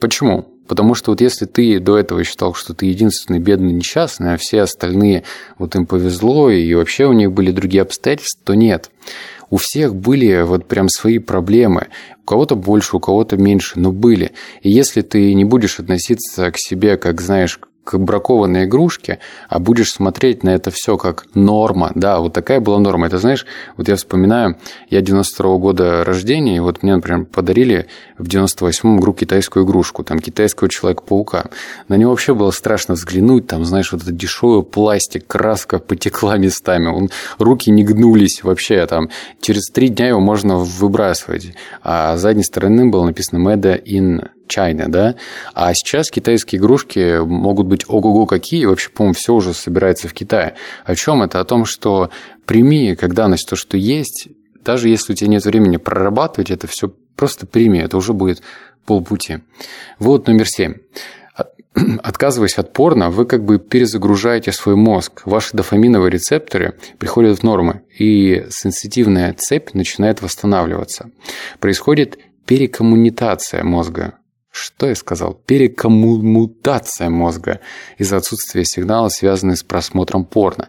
Почему? 0.00 0.51
Потому 0.72 0.94
что 0.94 1.10
вот 1.10 1.20
если 1.20 1.44
ты 1.44 1.78
до 1.80 1.98
этого 1.98 2.24
считал, 2.24 2.54
что 2.54 2.72
ты 2.72 2.86
единственный 2.86 3.38
бедный 3.38 3.74
несчастный, 3.74 4.32
а 4.32 4.38
все 4.38 4.62
остальные 4.62 5.22
вот 5.58 5.74
им 5.76 5.84
повезло, 5.84 6.48
и 6.48 6.72
вообще 6.72 7.04
у 7.04 7.12
них 7.12 7.30
были 7.30 7.50
другие 7.50 7.82
обстоятельства, 7.82 8.40
то 8.42 8.54
нет. 8.54 8.90
У 9.50 9.58
всех 9.58 9.94
были 9.94 10.40
вот 10.40 10.66
прям 10.66 10.88
свои 10.88 11.18
проблемы. 11.18 11.88
У 12.22 12.24
кого-то 12.24 12.54
больше, 12.54 12.96
у 12.96 13.00
кого-то 13.00 13.36
меньше, 13.36 13.78
но 13.78 13.92
были. 13.92 14.32
И 14.62 14.70
если 14.70 15.02
ты 15.02 15.34
не 15.34 15.44
будешь 15.44 15.78
относиться 15.78 16.50
к 16.50 16.54
себе, 16.56 16.96
как, 16.96 17.20
знаешь, 17.20 17.60
к 17.84 17.98
бракованной 17.98 18.64
игрушке, 18.64 19.18
а 19.48 19.58
будешь 19.58 19.92
смотреть 19.92 20.44
на 20.44 20.50
это 20.50 20.70
все 20.70 20.96
как 20.96 21.26
норма. 21.34 21.90
Да, 21.94 22.20
вот 22.20 22.32
такая 22.32 22.60
была 22.60 22.78
норма. 22.78 23.06
Это 23.06 23.18
знаешь, 23.18 23.44
вот 23.76 23.88
я 23.88 23.96
вспоминаю, 23.96 24.56
я 24.88 25.00
92 25.00 25.46
-го 25.46 25.58
года 25.58 26.04
рождения, 26.04 26.56
и 26.56 26.60
вот 26.60 26.82
мне, 26.82 26.94
например, 26.94 27.24
подарили 27.24 27.86
в 28.18 28.28
98-м 28.28 29.00
игру 29.00 29.12
китайскую 29.12 29.64
игрушку, 29.64 30.04
там 30.04 30.20
китайского 30.20 30.68
Человека-паука. 30.68 31.46
На 31.88 31.96
него 31.96 32.10
вообще 32.10 32.34
было 32.34 32.50
страшно 32.52 32.94
взглянуть, 32.94 33.46
там, 33.46 33.64
знаешь, 33.64 33.92
вот 33.92 34.02
этот 34.02 34.16
дешевый 34.16 34.62
пластик, 34.62 35.26
краска 35.26 35.78
потекла 35.78 36.36
местами, 36.36 36.86
он, 36.86 37.10
руки 37.38 37.70
не 37.70 37.84
гнулись 37.84 38.44
вообще, 38.44 38.86
там, 38.86 39.10
через 39.40 39.70
три 39.70 39.88
дня 39.88 40.08
его 40.08 40.20
можно 40.20 40.56
выбрасывать. 40.56 41.54
А 41.82 42.16
с 42.16 42.20
задней 42.20 42.44
стороны 42.44 42.88
было 42.90 43.04
написано 43.04 43.38
«Made 43.38 43.82
in 43.84 44.28
China, 44.56 44.88
да? 44.88 45.14
А 45.54 45.72
сейчас 45.74 46.10
китайские 46.10 46.60
игрушки 46.60 47.18
могут 47.24 47.66
быть 47.66 47.84
ого-го 47.88 48.26
какие, 48.26 48.66
вообще, 48.66 48.90
по-моему, 48.90 49.14
все 49.14 49.34
уже 49.34 49.54
собирается 49.54 50.08
в 50.08 50.14
Китае. 50.14 50.54
О 50.84 50.94
чем 50.94 51.22
это? 51.22 51.40
О 51.40 51.44
том, 51.44 51.64
что 51.64 52.10
прими 52.46 52.96
как 52.96 53.14
данность 53.14 53.48
то, 53.48 53.56
что 53.56 53.76
есть, 53.76 54.28
даже 54.64 54.88
если 54.88 55.12
у 55.12 55.16
тебя 55.16 55.30
нет 55.30 55.44
времени 55.44 55.76
прорабатывать 55.76 56.50
это 56.50 56.66
все, 56.66 56.92
просто 57.16 57.46
прими, 57.46 57.78
это 57.78 57.96
уже 57.96 58.12
будет 58.12 58.42
полпути. 58.86 59.38
Вот 59.98 60.26
номер 60.26 60.48
семь. 60.48 60.74
Отказываясь 62.02 62.58
от 62.58 62.72
порно, 62.72 63.10
вы 63.10 63.24
как 63.24 63.44
бы 63.44 63.58
перезагружаете 63.58 64.52
свой 64.52 64.76
мозг. 64.76 65.22
Ваши 65.24 65.56
дофаминовые 65.56 66.10
рецепторы 66.10 66.74
приходят 66.98 67.38
в 67.38 67.42
нормы, 67.42 67.82
и 67.98 68.46
сенситивная 68.50 69.34
цепь 69.34 69.72
начинает 69.74 70.20
восстанавливаться. 70.22 71.10
Происходит 71.60 72.18
перекоммунитация 72.46 73.64
мозга. 73.64 74.14
Что 74.52 74.86
я 74.86 74.94
сказал? 74.94 75.32
Перекоммутация 75.46 77.08
мозга 77.08 77.60
из-за 77.96 78.18
отсутствия 78.18 78.64
сигнала, 78.64 79.08
связанных 79.08 79.56
с 79.58 79.62
просмотром 79.62 80.26
порно. 80.26 80.68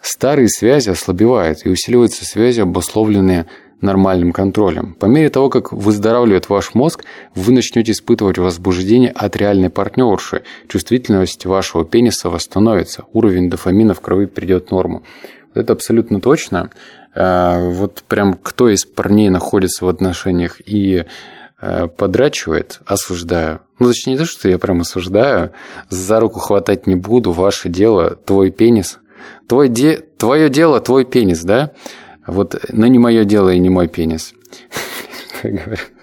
Старые 0.00 0.48
связи 0.48 0.90
ослабевают, 0.90 1.66
и 1.66 1.68
усиливаются 1.68 2.24
связи, 2.24 2.60
обусловленные 2.60 3.46
нормальным 3.80 4.32
контролем. 4.32 4.94
По 4.94 5.06
мере 5.06 5.28
того, 5.28 5.50
как 5.50 5.72
выздоравливает 5.72 6.48
ваш 6.48 6.74
мозг, 6.74 7.04
вы 7.34 7.52
начнете 7.52 7.92
испытывать 7.92 8.38
возбуждение 8.38 9.10
от 9.10 9.36
реальной 9.36 9.70
партнерши. 9.70 10.42
Чувствительность 10.68 11.46
вашего 11.46 11.84
пениса 11.84 12.30
восстановится, 12.30 13.06
уровень 13.12 13.50
дофамина 13.50 13.94
в 13.94 14.00
крови 14.00 14.26
придет 14.26 14.68
в 14.68 14.70
норму. 14.70 15.02
Это 15.54 15.72
абсолютно 15.72 16.20
точно. 16.20 16.70
Э, 17.14 17.70
вот 17.70 18.04
прям 18.06 18.34
кто 18.34 18.68
из 18.68 18.84
парней 18.84 19.30
находится 19.30 19.84
в 19.84 19.88
отношениях 19.88 20.60
и 20.64 21.06
подрачивает, 21.96 22.80
осуждаю. 22.86 23.60
Ну, 23.78 23.88
точнее, 23.88 24.14
не 24.14 24.18
то, 24.18 24.24
что 24.24 24.48
я 24.48 24.58
прям 24.58 24.80
осуждаю. 24.80 25.52
За 25.88 26.20
руку 26.20 26.40
хватать 26.40 26.86
не 26.86 26.96
буду, 26.96 27.32
ваше 27.32 27.68
дело, 27.68 28.16
твой 28.16 28.50
пенис. 28.50 28.98
Твой 29.46 29.68
де... 29.68 29.96
Твое 29.96 30.48
дело, 30.48 30.80
твой 30.80 31.04
пенис, 31.04 31.42
да? 31.42 31.72
Вот, 32.26 32.62
но 32.70 32.86
не 32.86 32.98
мое 32.98 33.24
дело 33.24 33.50
и 33.50 33.58
не 33.58 33.70
мой 33.70 33.88
пенис. 33.88 34.34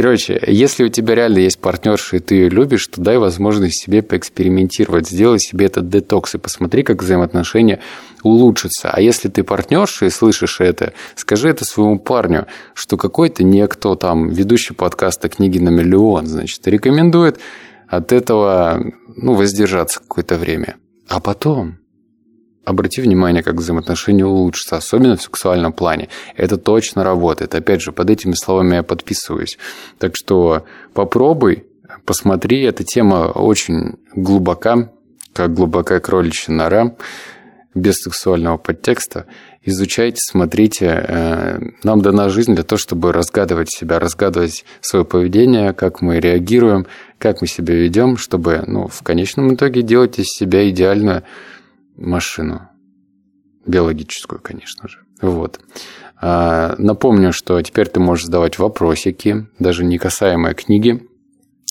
Короче, 0.00 0.42
если 0.46 0.84
у 0.84 0.88
тебя 0.88 1.14
реально 1.14 1.40
есть 1.40 1.58
партнерша, 1.58 2.16
и 2.16 2.20
ты 2.20 2.34
ее 2.34 2.48
любишь, 2.48 2.86
то 2.86 3.02
дай 3.02 3.18
возможность 3.18 3.82
себе 3.82 4.00
поэкспериментировать, 4.00 5.06
сделай 5.06 5.38
себе 5.38 5.66
этот 5.66 5.90
детокс 5.90 6.34
и 6.34 6.38
посмотри, 6.38 6.82
как 6.84 7.02
взаимоотношения 7.02 7.80
улучшатся. 8.22 8.88
А 8.90 8.98
если 9.02 9.28
ты 9.28 9.44
партнерша 9.44 10.06
и 10.06 10.10
слышишь 10.10 10.62
это, 10.62 10.94
скажи 11.16 11.50
это 11.50 11.66
своему 11.66 11.98
парню, 11.98 12.46
что 12.72 12.96
какой-то 12.96 13.44
некто 13.44 13.94
там, 13.94 14.30
ведущий 14.30 14.72
подкаста 14.72 15.28
«Книги 15.28 15.58
на 15.58 15.68
миллион», 15.68 16.26
значит, 16.26 16.66
рекомендует 16.66 17.38
от 17.86 18.10
этого 18.12 18.82
ну, 19.14 19.34
воздержаться 19.34 20.00
какое-то 20.00 20.36
время. 20.36 20.76
А 21.08 21.20
потом 21.20 21.79
Обрати 22.64 23.00
внимание, 23.00 23.42
как 23.42 23.54
взаимоотношения 23.54 24.26
улучшатся, 24.26 24.76
особенно 24.76 25.16
в 25.16 25.22
сексуальном 25.22 25.72
плане. 25.72 26.08
Это 26.36 26.58
точно 26.58 27.04
работает. 27.04 27.54
Опять 27.54 27.80
же, 27.80 27.90
под 27.90 28.10
этими 28.10 28.34
словами 28.34 28.76
я 28.76 28.82
подписываюсь. 28.82 29.58
Так 29.98 30.14
что 30.14 30.64
попробуй, 30.92 31.64
посмотри. 32.04 32.62
Эта 32.62 32.84
тема 32.84 33.28
очень 33.28 33.96
глубока, 34.14 34.92
как 35.32 35.54
глубокая 35.54 36.00
кроличья 36.00 36.52
нора, 36.52 36.96
без 37.74 37.96
сексуального 37.96 38.58
подтекста. 38.58 39.26
Изучайте, 39.62 40.18
смотрите. 40.20 40.86
Э, 40.86 41.60
нам 41.82 42.02
дана 42.02 42.28
жизнь 42.28 42.54
для 42.54 42.64
того, 42.64 42.78
чтобы 42.78 43.12
разгадывать 43.12 43.70
себя, 43.70 43.98
разгадывать 43.98 44.64
свое 44.80 45.04
поведение, 45.04 45.72
как 45.72 46.00
мы 46.00 46.18
реагируем, 46.18 46.86
как 47.18 47.40
мы 47.40 47.46
себя 47.46 47.74
ведем, 47.74 48.16
чтобы 48.16 48.64
ну, 48.66 48.88
в 48.88 49.02
конечном 49.02 49.54
итоге 49.54 49.82
делать 49.82 50.18
из 50.18 50.26
себя 50.28 50.68
идеальную 50.68 51.22
машину. 52.00 52.68
Биологическую, 53.66 54.40
конечно 54.40 54.88
же. 54.88 55.00
Вот. 55.20 55.60
А, 56.20 56.74
напомню, 56.78 57.32
что 57.32 57.60
теперь 57.62 57.88
ты 57.88 58.00
можешь 58.00 58.26
задавать 58.26 58.58
вопросики, 58.58 59.46
даже 59.58 59.84
не 59.84 59.98
касаемые 59.98 60.54
книги. 60.54 61.06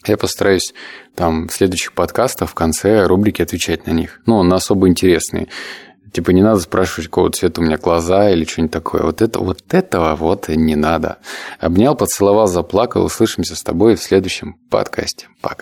Я 0.05 0.17
постараюсь 0.17 0.73
там 1.15 1.47
в 1.47 1.53
следующих 1.53 1.93
подкастах 1.93 2.49
в 2.49 2.53
конце 2.53 3.05
рубрики 3.05 3.41
отвечать 3.41 3.85
на 3.85 3.91
них. 3.91 4.21
Ну, 4.25 4.41
на 4.43 4.55
особо 4.55 4.87
интересные. 4.87 5.49
Типа 6.11 6.31
не 6.31 6.41
надо 6.41 6.59
спрашивать, 6.59 7.07
какого 7.07 7.31
цвета 7.31 7.61
у 7.61 7.63
меня 7.63 7.77
глаза 7.77 8.31
или 8.31 8.45
что-нибудь 8.45 8.71
такое. 8.71 9.03
Вот, 9.03 9.21
это, 9.21 9.39
вот 9.39 9.61
этого 9.73 10.15
вот 10.15 10.47
не 10.47 10.75
надо. 10.75 11.17
Обнял, 11.59 11.95
поцеловал, 11.95 12.47
заплакал. 12.47 13.03
Услышимся 13.03 13.55
с 13.55 13.61
тобой 13.61 13.95
в 13.95 14.01
следующем 14.01 14.55
подкасте. 14.69 15.27
Пока. 15.41 15.57